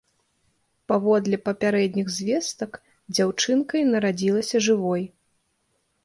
Паводле 0.91 1.37
папярэдніх 1.49 2.07
звестак, 2.15 2.79
дзяўчынкай 3.17 3.81
нарадзілася 3.91 4.57
жывой. 4.69 5.03